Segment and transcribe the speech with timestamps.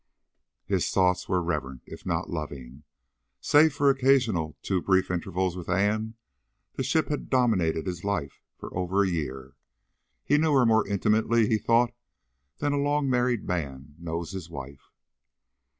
[0.65, 2.85] His thoughts were reverent, if not loving.
[3.39, 6.15] Save for occasional too brief intervals with Ann,
[6.73, 9.53] the ship had dominated his life for over a year.
[10.25, 11.93] He knew her more intimately, he thought,
[12.57, 14.91] than a long married man knows his wife.